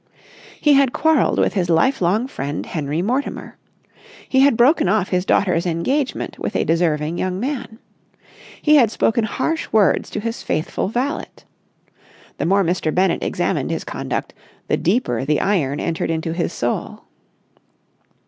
He 0.59 0.73
had 0.73 0.93
quarrelled 0.93 1.37
with 1.37 1.53
his 1.53 1.69
lifelong 1.69 2.25
friend, 2.27 2.65
Henry 2.65 3.03
Mortimer. 3.03 3.57
He 4.27 4.39
had 4.39 4.57
broken 4.57 4.89
off 4.89 5.09
his 5.09 5.27
daughter's 5.27 5.67
engagement 5.67 6.39
with 6.39 6.55
a 6.55 6.63
deserving 6.63 7.19
young 7.19 7.39
man. 7.39 7.77
He 8.63 8.77
had 8.77 8.89
spoken 8.89 9.25
harsh 9.25 9.71
words 9.71 10.09
to 10.09 10.19
his 10.19 10.41
faithful 10.41 10.87
valet. 10.87 11.29
The 12.39 12.47
more 12.47 12.63
Mr. 12.63 12.91
Bennett 12.91 13.21
examined 13.21 13.69
his 13.69 13.83
conduct, 13.83 14.33
the 14.67 14.75
deeper 14.75 15.23
the 15.23 15.39
iron 15.39 15.79
entered 15.79 16.09
into 16.09 16.33
his 16.33 16.51
soul. 16.51 17.03